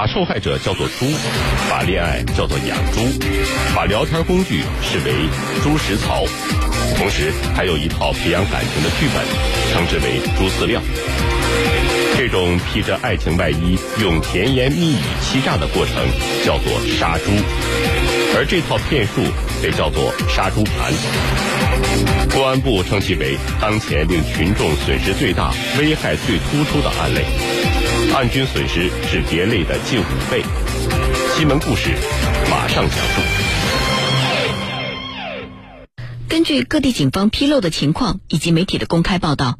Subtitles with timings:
[0.00, 1.12] 把受害者叫做猪，
[1.68, 3.06] 把恋爱叫做养猪，
[3.76, 5.12] 把聊天工具视为
[5.62, 6.24] 猪食槽，
[6.96, 9.22] 同时还有一套培养感情的剧本，
[9.70, 10.80] 称之为猪饲料。
[12.16, 15.94] 这种披着爱情外衣、用甜言蜜语欺诈的过程，
[16.46, 17.24] 叫做杀猪，
[18.34, 19.20] 而这套骗术
[19.62, 20.94] 被叫做杀猪盘。
[22.30, 27.59] 公安部称其为当前令群众损失最大、危害最突出的案类。
[28.20, 30.44] 案均损失是别类的近五倍。
[31.34, 31.88] 新闻故事
[32.50, 33.22] 马上讲述。
[36.28, 39.58] 根据各地警方披露的情况以及媒体的公开报道，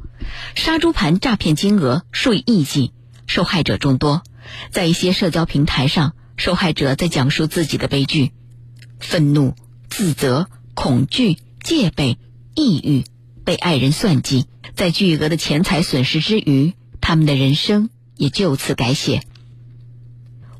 [0.53, 2.93] 杀猪盘诈骗金额数以亿计，
[3.25, 4.21] 受害者众多。
[4.69, 8.31] 在一些社交平台上，受害者在讲述自己的悲剧：
[8.99, 9.55] 愤怒、
[9.89, 12.19] 自责、恐惧、戒备、
[12.53, 13.05] 抑郁，
[13.43, 17.89] 被爱人算计，在巨额的钱财损失之余，他们的人生。
[18.21, 19.23] 也就此改写。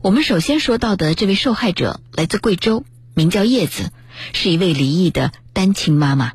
[0.02, 3.92] 我们首先说到的这位受害者来自贵州，名叫叶子，
[4.34, 6.34] 是一位离异的单亲妈妈。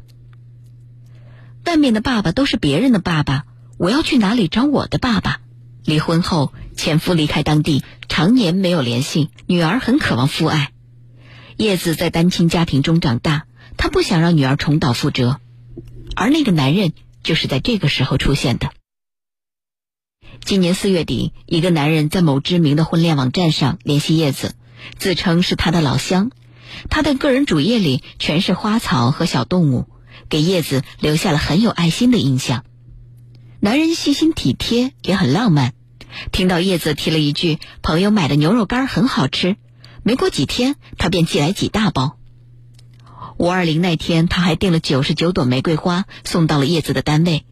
[1.64, 3.44] 外面的爸爸都是别人的爸爸，
[3.76, 5.40] 我要去哪里找我的爸爸？
[5.84, 9.30] 离婚后，前夫离开当地，常年没有联系。
[9.48, 10.70] 女儿很渴望父爱。
[11.56, 15.40] 叶子在单亲家庭中长大，她不想让女儿重蹈覆辙，
[16.14, 16.92] 而那个男人
[17.24, 18.70] 就是在这个时候出现的。
[20.44, 24.54] 今年四月底，一个男人在某知名的婚恋网站上联系叶子，
[24.96, 26.30] 自称是他的老乡。
[26.88, 29.86] 他的个人主页里全是花草和小动物，
[30.28, 32.64] 给叶子留下了很有爱心的印象。
[33.60, 35.72] 男人细心体贴，也很浪漫。
[36.30, 39.56] 听到叶子提了一句“朋友买的牛肉干很好吃”，
[40.04, 42.18] 没过几天，他便寄来几大包。
[43.38, 47.44] 五二零那天，他还订了九十九朵玫瑰花送到了叶子的单位。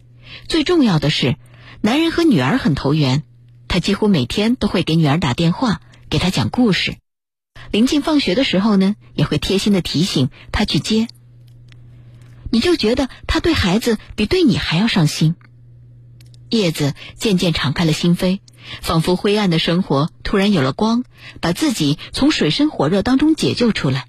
[0.49, 1.37] 最重要的是。
[1.85, 3.25] 男人和女儿很投缘，
[3.69, 6.97] 他几乎每天都会给女儿打电话，给她讲故事。
[7.71, 11.09] 临近放学的时候呢，也会贴心的提醒她去接。
[12.51, 15.35] 你就觉得他对孩子比对你还要上心。
[16.49, 18.41] 叶子渐渐敞开了心扉，
[18.81, 21.05] 仿佛灰暗的生活突然有了光，
[21.43, 24.07] 把自己从水深火热当中解救出来。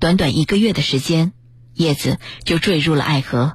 [0.00, 1.32] 短短一个月的时间，
[1.74, 3.54] 叶子就坠入了爱河。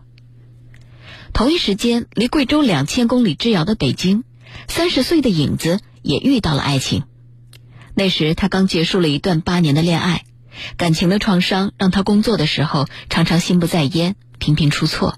[1.34, 4.24] 同一时间，离贵州两千公里之遥的北京，
[4.68, 7.03] 三十岁的影子也遇到了爱情。
[7.96, 10.25] 那时他刚结束了一段八年的恋爱，
[10.78, 15.18] 感情的创伤让他工作的时候常常心不在焉，频频出错。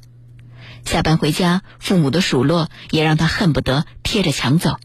[0.86, 4.78] 下班回家，父母的数落也让他恨不得贴着墙走。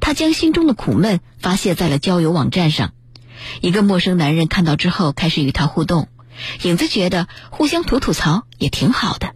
[0.00, 2.92] 他将心中的苦闷发泄在了交友网站上，
[3.60, 6.08] 一个陌生男人看到之后开始与他互动，
[6.62, 9.34] 影子觉得互相吐吐槽也挺好的。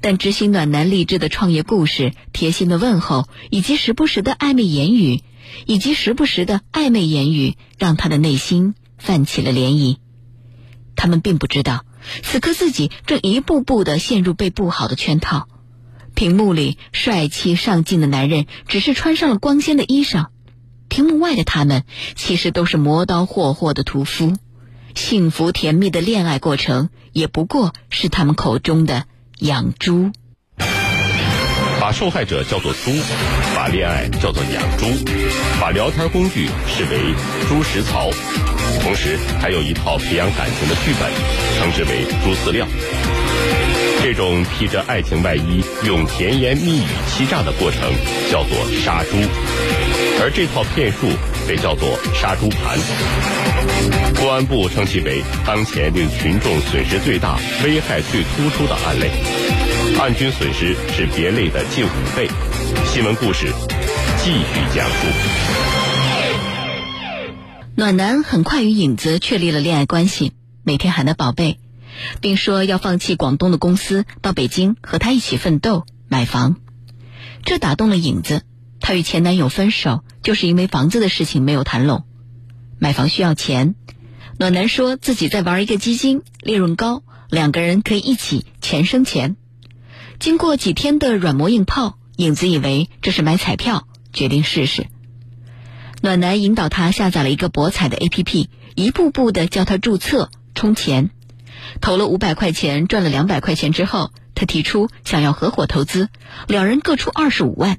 [0.00, 5.22] 但知心暖男励志的创业故事、贴心的问候，以及时不时的暧昧言语，
[5.66, 9.96] 以及时不时的暧昧言语，让他的内心泛起了涟漪。
[10.96, 11.84] 他们并不知道，
[12.22, 15.48] 此刻自己正一步步的陷入被布好的圈套。
[16.14, 20.26] 屏幕里帅气上进的男人，只是穿上了光鲜的衣裳；
[20.88, 21.84] 屏幕外的他们，
[22.16, 24.36] 其实都是磨刀霍霍的屠夫。
[24.94, 29.06] 幸福甜蜜的恋爱过程，也不过是他们口中的。
[29.40, 30.10] 养猪，
[31.80, 32.90] 把受害者叫做猪，
[33.56, 34.84] 把恋爱叫做养猪，
[35.58, 37.14] 把聊天工具视为
[37.48, 38.10] 猪食槽，
[38.82, 41.10] 同时还有一套培养感情的剧本，
[41.58, 42.66] 称之为猪饲料。
[44.02, 47.80] 这种披着爱情外衣、用甜言蜜语欺诈的过程，
[48.30, 49.16] 叫做杀猪，
[50.20, 51.08] 而这套骗术
[51.50, 52.78] 被叫做杀猪盘。
[54.14, 59.10] 公安部称其为当前令群众损失最大、危害最突出的案类，
[59.98, 62.30] 案均损失是别类的近五倍。
[62.86, 63.52] 新闻故事
[64.22, 64.94] 继续讲述。
[67.74, 70.32] 暖男很快与影子确立了恋爱关系，
[70.62, 71.58] 每天喊他宝贝，
[72.20, 76.54] 并说要放弃广东的公司，到北京和他一起奋斗买房。
[77.42, 78.42] 这打动了影子，
[78.80, 82.04] 她与前男友分手就是因为房子的事情没有谈拢。
[82.78, 83.74] 买房需要钱，
[84.38, 89.36] 暖男说自己在玩一个基金，利润高，两个人可以一起钱生钱。
[90.18, 94.86] 经过几天的软磨硬泡，影子以为这是买彩票，决定试试。
[96.02, 101.10] 暖男引导他下载了一个博彩的 APP，一步步的教他注册充钱。
[101.82, 106.08] 投了五百块钱，赚了两百块钱之后，他提出想要合伙投资，
[106.48, 107.78] 两人各出二十五万。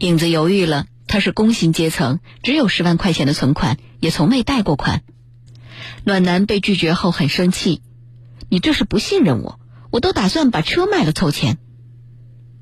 [0.00, 0.86] 影子犹豫了。
[1.06, 5.02] 他是工薪阶层，只有十万块钱的存款，也从未贷过款。
[6.04, 7.82] 暖男被拒绝后很生气
[8.48, 9.58] ：“你这是不信任我？
[9.90, 11.58] 我都打算把车卖了凑钱。”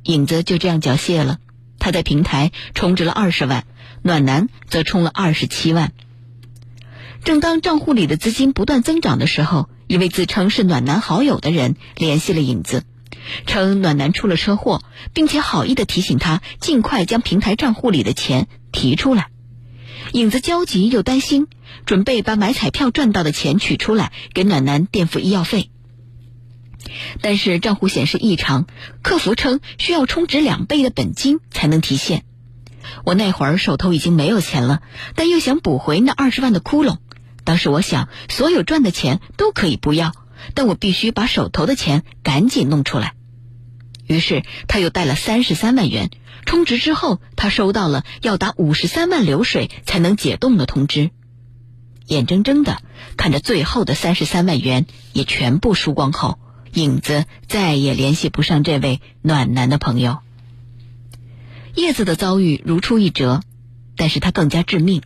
[0.05, 1.39] 影子就这样缴械了。
[1.79, 3.67] 他在平台充值了二十万，
[4.03, 5.93] 暖男则充了二十七万。
[7.23, 12.85] 正当账户里的资金不断增长的时候，一位自称是暖男好友的人联系了影子，
[13.47, 14.83] 称暖男出了车祸，
[15.13, 19.29] 并且好意的提醒他尽快将平台账户里的钱提出来。
[20.13, 21.49] 影子焦急又担心，
[21.85, 25.71] 准备把买彩票赚到的钱取出来给暖男垫付医药费。
[27.21, 28.67] 但是账户显示异常，
[29.03, 32.25] 客服称需要充值两倍的本金才能提现。
[33.05, 34.81] 我那会儿手头已经没有钱了，
[35.15, 36.97] 但又想补回那二十万的窟窿。
[37.45, 40.13] 当时我想，所有赚的钱都可以不要，
[40.55, 43.15] 但我必须把手头的钱赶紧弄出来。
[44.09, 46.11] 于是他又带了三十三万元
[46.45, 51.11] 充值之后，他收到了要打五十三万流水才能解冻的通知。
[52.07, 52.79] 眼睁睁的
[53.17, 56.41] 看着最后的三十三万元也全部输光后。
[56.75, 60.19] 影子再也联系不上这位暖男的朋友。
[61.75, 63.43] 叶子的遭遇如出一辙，
[63.97, 65.03] 但是她更加致命。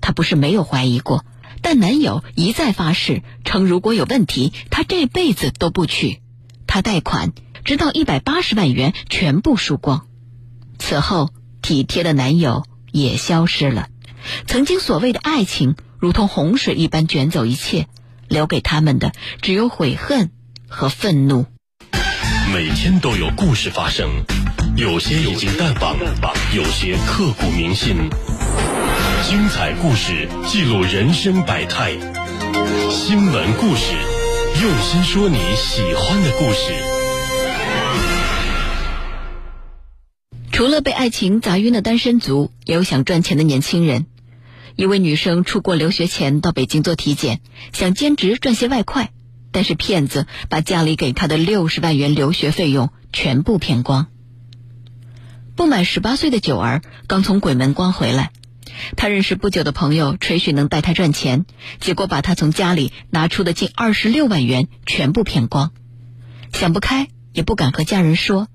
[0.00, 1.24] 她不是没有怀疑过，
[1.62, 6.20] 但男友一再发誓，称如果有问题，他这辈子都不娶。
[6.66, 7.32] 他贷款，
[7.64, 10.06] 直到一百八十万元全部输光。
[10.78, 11.30] 此后，
[11.62, 13.88] 体贴的男友也消失了。
[14.46, 17.86] 曾经所谓的爱情，如同洪水一般卷走一切，
[18.28, 19.12] 留给他们的
[19.42, 20.30] 只有悔恨。
[20.72, 21.46] 和愤怒，
[22.54, 24.08] 每天都有故事发生，
[24.76, 25.96] 有些已经淡忘，
[26.54, 28.08] 有些刻骨铭心。
[29.24, 31.90] 精彩故事记录人生百态，
[32.88, 33.96] 新闻故事
[34.62, 36.99] 用心说你喜欢的故事。
[40.60, 44.04] 除了被爱情砸晕的单身族，也有想赚钱的年轻人。
[44.76, 47.40] 一位女生出国留学前到北京做体检，
[47.72, 49.10] 想兼职赚些外快。
[49.52, 54.08] 但是骗子把家里给她的六十万元留学费用全部骗光。
[55.56, 58.30] 不满十八岁的九儿刚从鬼门关回来，
[58.98, 61.46] 他认识不久的朋友吹嘘能带他赚钱，
[61.78, 65.70] 结果把他从家里拿出的近二十六万元全部骗光。
[66.52, 68.46] 想不开也不敢和家人说，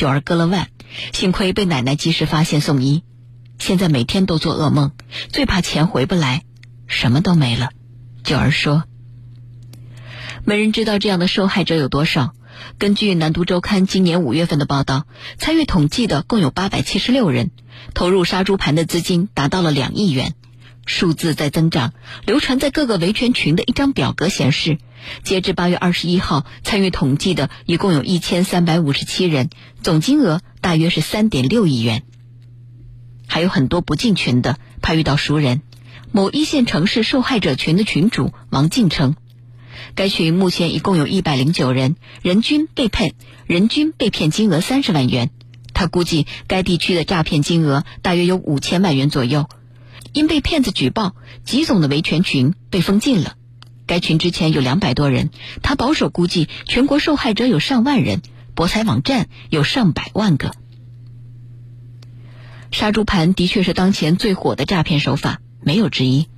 [0.00, 0.68] 九儿割了腕，
[1.12, 3.04] 幸亏被奶奶及时发现送医，
[3.58, 4.92] 现在每天都做噩梦，
[5.28, 6.42] 最怕钱回不来，
[6.86, 7.68] 什么都没了。
[8.24, 8.84] 九儿说。
[10.46, 12.32] 没人知道这样的受害者有多少。
[12.78, 15.04] 根据《南都周刊》今年五月份的报道，
[15.36, 17.50] 参与统计的共有八百七十六人，
[17.92, 20.32] 投入杀猪盘的资金达到了两亿元，
[20.86, 21.92] 数字在增长。
[22.24, 24.78] 流传在各个维权群的一张表格显示，
[25.22, 29.50] 截至八月二十一号，参与统计的一共有一千三百五十七人，
[29.82, 32.02] 总金额大约是三点六亿元。
[33.26, 35.62] 还有很多不进群的，怕遇到熟人。
[36.12, 39.14] 某一线城市受害者群的群主王静称。
[39.94, 43.14] 该群目前一共有一百零九人，人均被骗，
[43.46, 45.30] 人均被骗金额三十万元。
[45.72, 49.48] 他估计该地区的诈骗金额大约有五千万元左右。
[50.12, 51.14] 因被骗子举报，
[51.44, 53.34] 吉总的维权群被封禁了。
[53.90, 55.30] 该群之前有两百多人，
[55.64, 58.22] 他保守估计全国受害者有上万人，
[58.54, 60.52] 博彩网站有上百万个。
[62.70, 66.28] 杀猪盘的确是当前最火的诈骗手法，没有之一。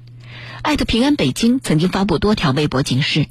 [0.63, 3.27] 艾特平安北京曾经发布多条微博警示，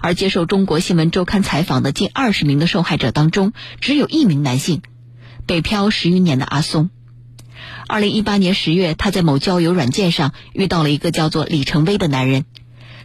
[0.00, 4.80] 而接受中国新闻周刊采访的近二十名的受害者当中，只有一名男性，
[5.44, 6.88] 北漂十余年的阿松。
[7.86, 12.46] 二零一八年十月，他在某交友软件上遇到了一个叫做李成威的男人，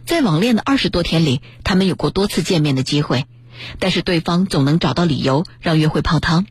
[0.06, 3.24] 在网恋的二十多天里，他们有过多次见面的机会，
[3.78, 6.46] 但是对方总能找到理由让约会泡汤。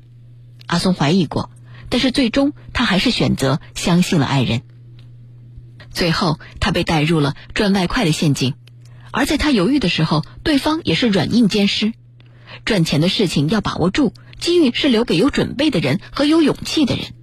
[0.66, 1.52] 阿松怀疑过，
[1.90, 4.64] 但是最终他还是选择相信了爱人。
[5.92, 8.56] 最后，他被带入了赚外快的陷阱，
[9.12, 11.94] 而在他犹豫的时候，对方也是软硬兼施。
[12.66, 17.14] 赚钱的事情要把握住，机遇是留给有准备的人和有勇气的人，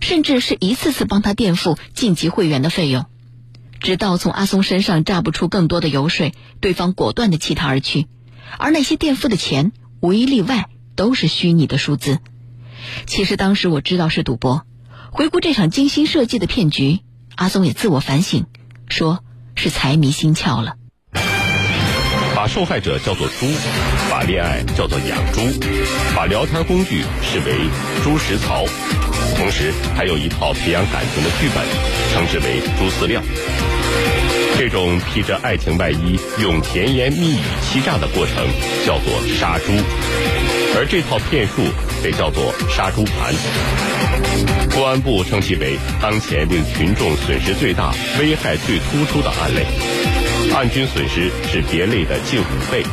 [0.00, 3.06] 甚至是一次次帮他垫付晋级会员的费用，
[3.80, 8.06] 直到从阿松身上榨不出更多的油水，对方果断的弃他而去。
[8.58, 12.18] 而那些垫付的钱，无一例外都是虚拟的数字。
[13.06, 14.64] 其实当时我知道是赌博，
[15.10, 17.00] 回顾这场精心设计的骗局。
[17.36, 18.46] 阿松也自我反省，
[18.88, 19.22] 说
[19.54, 20.74] 是财迷心窍了。
[22.34, 23.46] 把受害者叫做猪，
[24.10, 25.40] 把恋爱叫做养猪，
[26.14, 27.68] 把聊天工具视为
[28.04, 28.64] 猪食槽，
[29.38, 31.64] 同时还有一套培养感情的剧本，
[32.12, 33.22] 称之为猪饲料。
[34.58, 38.34] 这种披着爱情外衣、用甜言蜜语欺诈的过程，
[38.84, 39.72] 叫做杀猪。
[40.74, 41.62] 而这套骗术
[42.02, 43.32] 被叫做杀猪盘。
[44.74, 49.64] 公安部称其为当前令群众损失最大、危害最突出的案类，
[50.52, 52.84] 案均损失是别类的近五倍。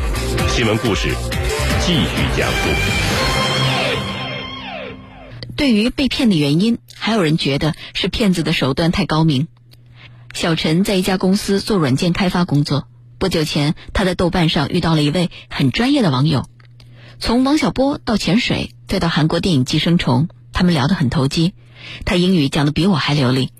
[0.48, 1.10] 新闻故事
[1.82, 3.55] 继续讲述。
[5.56, 9.48] 对于被骗的原因，还有人觉得是骗子的手段太高明。
[10.34, 16.46] 小陈在一家公司做软件开发工作，不久前他在豆瓣上遇到了一位很专业的网友，
[17.20, 21.54] 从王小波到潜水，再到韩国电影《寄生虫》，他们聊得很投机。
[22.04, 23.52] 他英语讲得比我还流利。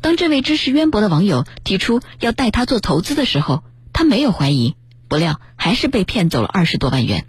[0.00, 3.62] 当这位知识渊博的网友提出要带他做投资的时候，
[3.92, 4.74] 他没有怀疑，
[5.08, 7.24] 不料还是被骗走了二十多万元。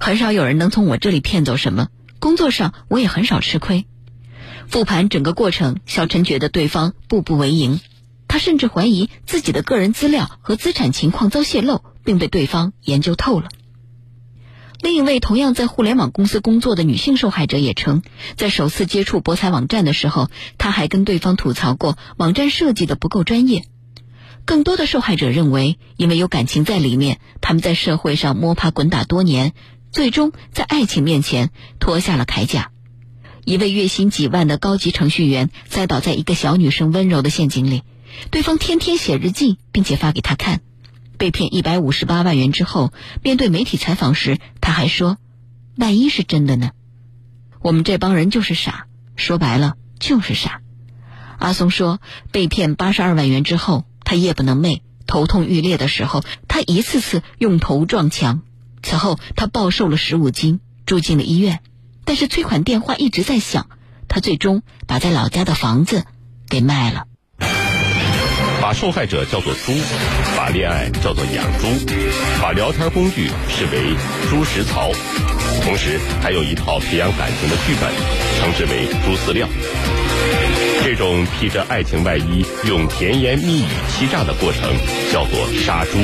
[0.00, 1.88] 很少有人能从我这里骗走什么，
[2.20, 3.86] 工作上我也很少吃亏。
[4.68, 7.80] 复盘整个过程，小陈觉得对方步步为营，
[8.28, 13.48] 他甚至怀疑自己的个人资料和资产情况遭泄露，并被对方研究透了。
[14.82, 18.02] 另一位同样在互联网公司工作的女性受害者也称，
[18.36, 23.64] 在首次接触博彩网站的时候，她还跟对方吐槽过网站设计的不够专业。
[24.46, 29.52] 更多的受害者认为，因为有感情在里面，他们在社会上摸爬滚打多年，
[29.90, 32.70] 最终在爱情面前脱下了铠甲。
[33.44, 37.82] 一位月薪几万的高级程序员栽倒在一个小女生温柔的陷阱里，
[38.30, 40.60] 对方天天写日记，并且发给他看。
[41.18, 42.92] 被骗一百五十八万元之后，
[43.22, 45.18] 面对媒体采访时，他还说
[45.76, 46.70] ：“万一是真的呢？”
[47.60, 50.62] 我们这帮人就是傻，说白了就是傻。
[51.38, 52.00] 阿松说，
[52.32, 58.42] 被骗八十二万元之后，他夜不能寐，头痛欲裂的时候，他一次次用头撞墙。
[58.82, 61.60] 此后，他暴瘦了十五斤，住进了医院。
[62.04, 63.68] 但是催款电话一直在响，
[64.08, 66.04] 他最终把在老家的房子
[66.48, 67.04] 给卖了。
[68.60, 69.72] 把受害者叫做猪，
[70.36, 71.66] 把恋爱叫做养猪，
[72.42, 73.94] 把聊天工具视为
[74.28, 74.90] 猪食槽，
[75.62, 77.90] 同时还有一套培养感情的剧本，
[78.38, 79.48] 称之为猪饲料。
[80.82, 84.62] 这种披着爱情外衣、用甜言蜜语欺诈的过程，
[85.12, 85.98] 叫做杀猪，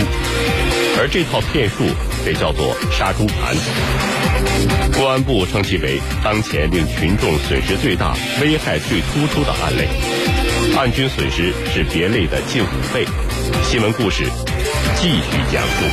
[0.99, 1.77] 而这套骗术
[2.25, 3.57] 被叫做杀猪盘。
[4.93, 9.89] 公安部称其为当前令群众损失最大、危害最突出的案类。
[10.77, 13.07] 案均损失是别类的近五倍。
[13.65, 14.25] 新闻故事
[14.97, 15.87] 继续讲述。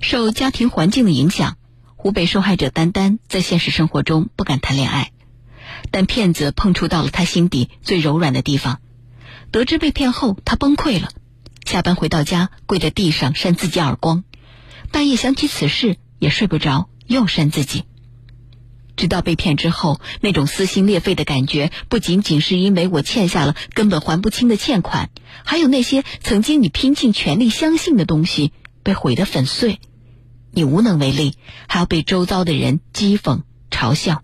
[0.00, 1.56] 受家庭环境的影响，
[1.94, 5.10] 湖北受害者丹丹在现实生活中不敢谈恋爱，
[5.90, 8.80] 但骗子碰触到了他心底最柔软的地方。
[9.50, 11.08] 得知被骗后，他崩溃了，
[11.64, 14.24] 下班回到家跪在地上扇自己耳光，
[14.90, 17.84] 半夜想起此事也睡不着，又扇自己。
[18.96, 25.10] 直到被骗之后，那种撕心裂肺的感觉，不仅仅是因为我欠下了根本还不清的欠款，
[25.44, 28.52] 还有那些曾经你拼尽全力相信的东西
[28.82, 29.78] 被毁得粉碎，
[30.50, 31.36] 你无能为力，
[31.68, 34.23] 还要被周遭的人讥讽嘲笑。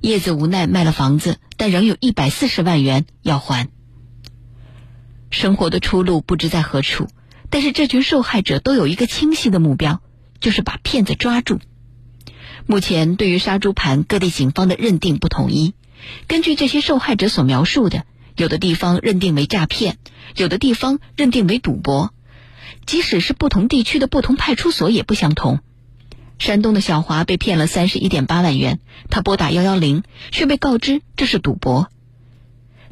[0.00, 3.68] 叶子无奈卖了房子，但仍有一百四十万元要还。
[5.30, 7.08] 生活的出路不知在何处，
[7.50, 10.00] 但是这群受害者都有一个清晰的目标，
[10.40, 11.60] 就是把骗子抓住。
[12.66, 15.74] 目前，对于杀猪盘，各地警方的认定不统一。
[16.26, 18.04] 根据这些受害者所描述的，
[18.36, 19.98] 有的地方认定为诈骗，
[20.34, 22.14] 有的地方认定为赌博。
[22.86, 25.60] 即使是不同地区的不同派出所也不相同。
[26.40, 28.80] 山东的小华被骗了三十一点八万元，
[29.10, 31.90] 他拨打幺幺零，却被告知这是赌博。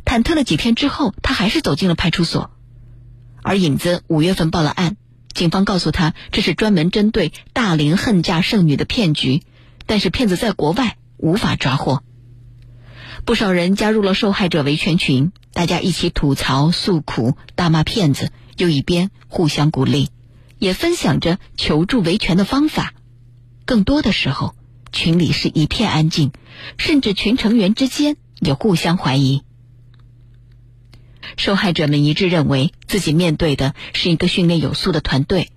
[0.04, 2.50] 忐忑了几天之后，他还是走进了派出所。
[3.42, 4.98] 而影子五月份报了案，
[5.32, 9.42] 警方告诉他这是专门针对大龄恨嫁剩女的骗局。
[9.86, 12.02] 但是骗子在国外无法抓获，
[13.24, 20.10] 不少人加入了受害者维权群，大家一起吐槽诉苦、大骂骗子，又一边互相鼓励，
[20.58, 22.92] 也分享着求助维权的方法。
[23.68, 24.54] 更多的时候，
[24.92, 26.32] 群里是一片安静，
[26.78, 29.42] 甚至群成员之间也互相怀疑。
[31.36, 35.50] 受害者们一致认为自己面对的是一个训练有素的团队。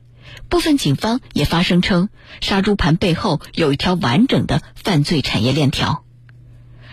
[0.49, 2.09] 部分警方也发声称，
[2.41, 6.03] 杀猪盘背后有一条完整的犯罪产业链条。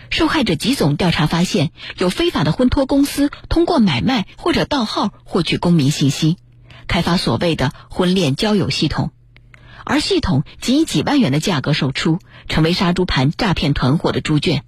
[0.09, 6.37] 受害者集总调查发现，有非法的婚托公司通过买卖或者盗号获取公民信息，
[6.87, 9.11] 开发所谓的婚恋交友系统，
[9.89, 14.63] 而系统仅以几万元的价格售出，成为杀猪盘诈骗团伙的猪圈。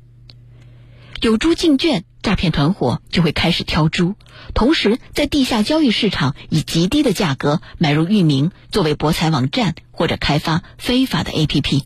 [1.22, 2.04] 有猪进圈。
[2.24, 4.16] 诈骗团伙就会开始挑猪，
[4.54, 11.84] 同时在地下交易市场以极低的价格买入域名，作为博彩网站或者开发非法的 APP。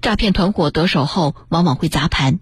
[0.00, 2.38] 诈骗团伙得手后，往往会砸盘，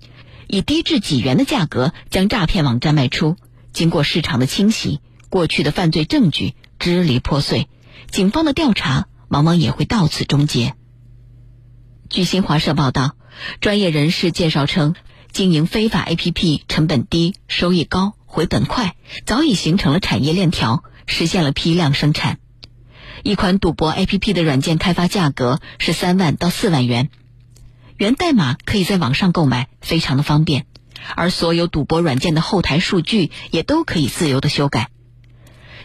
[0.48, 3.36] 以低至几元的价格将诈骗网站卖出。
[3.72, 7.68] 经过市场的清洗，过去的犯罪证据支离破碎，
[8.10, 10.74] 警方的调查往往也会到此终结。
[12.08, 13.16] 据新华社报道，
[13.60, 14.94] 专业人士介绍称。
[15.32, 18.94] 经营非法 APP 成本低、收益高、回本快，
[19.26, 22.38] 早已形成了产业链条，实现了批量生产。
[23.24, 27.10] 一款赌博 APP 的软件开发价格是三万到四万元，
[27.96, 30.66] 源代码可以在网上购买，非常的方便。
[31.16, 34.88] 而所有赌博软件的后台数据也都可以自由的修改。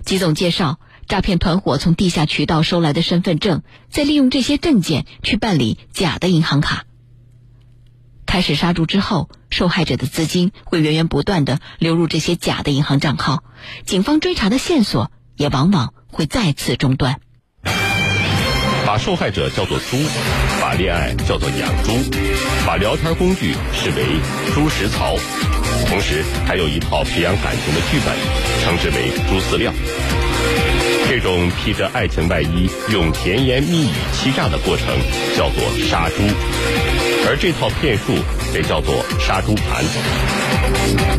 [0.05, 6.85] 吉总介绍，诈骗团伙从地下渠道收来的身份证，再利用这些证件去办理假的银行卡。
[8.27, 13.43] 开始杀猪之后，受害者的资金会源源不断的流入这些假的银行账号，
[13.85, 17.19] 警方追查的线索也往往会再次中断。
[18.85, 19.97] 把受害者叫做猪，
[20.61, 21.91] 把恋爱叫做养猪，
[22.67, 24.05] 把聊天工具视为
[24.53, 25.15] 猪食槽，
[25.87, 28.15] 同时还有一套培养感情的剧本，
[28.63, 29.73] 称之为猪饲料。
[31.09, 34.85] 这种披着爱情外衣、用甜言蜜语欺诈的过程，
[35.35, 36.17] 叫做杀猪，
[37.27, 38.13] 而这套骗术
[38.53, 39.83] 被叫做杀猪盘。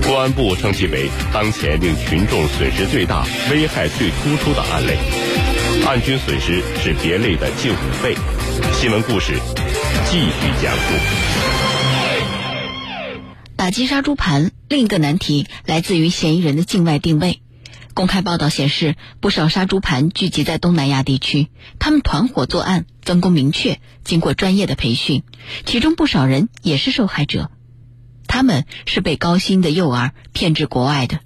[0.00, 4.96] 公安部称其为当前令群众损失最大、危害最突出的案类。
[5.84, 8.14] 案均损失是别类的近五倍。
[8.72, 9.40] 新闻故事
[10.08, 10.94] 继续讲述。
[13.56, 17.40] 打击杀猪盘，另一个难题来自于嫌疑人的境外定位。
[18.00, 25.22] 公开报道显示，不少杀猪盘聚集在东南亚地区，他们团伙作案，分工明确，经过专业的培训，
[25.66, 27.50] 其中不少人也是受害者。
[28.26, 31.20] 他们是被高薪的诱饵骗至国外的。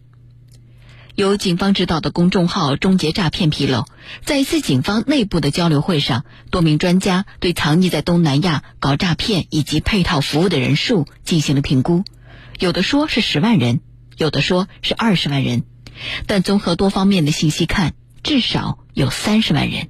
[1.14, 3.84] 由警方指导的公众号“终结诈骗”披露，
[4.24, 12.02] 在一次警方内部的交流会上，多名专家对藏匿在东南亚搞诈骗以及配套服务的人数进行了评估，
[12.58, 13.80] 有的说是十万人，
[14.16, 15.62] 有的说是二十万人，
[16.26, 19.88] 但综合多方面的信息看，至少有三十万人。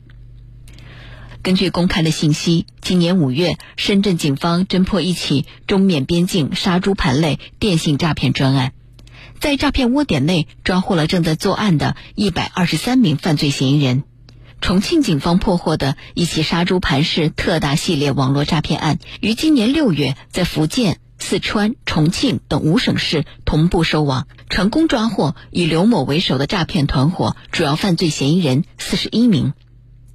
[1.43, 8.73] 根据公开的信息，今年五月，深圳警方侦破一起中缅边境杀猪盘类电信诈骗专案。
[9.41, 14.05] 在诈骗窝点内抓获了正在作案的一百二十三名犯罪嫌疑人。
[14.63, 29.55] 重庆警方破获的一起杀猪盘式特大系列网络诈骗案，于今年六月在福建、四川、重庆等五省市同步收网，成功抓获以刘某为首的诈骗团伙主要犯罪嫌疑人四十一名。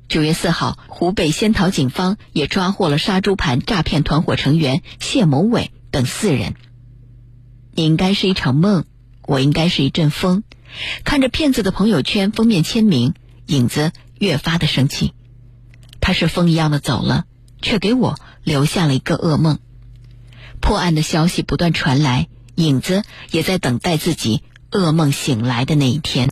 [0.08, 6.54] 九月四号，湖北仙桃警方也抓获了杀猪盘诈骗团伙成员谢某伟等四人。
[7.74, 8.86] 你应该是一场梦。
[9.24, 10.44] 我应该是一阵风，
[11.04, 13.16] 看着骗子的朋友圈封面签名，
[13.48, 15.14] 影子越发的生气。
[16.00, 17.26] 他是风一样的走了，
[17.64, 19.58] 却给我留下了一个噩梦。
[20.62, 26.28] 破案的消息不断传来，影子也在等待自己噩梦醒来的那一天。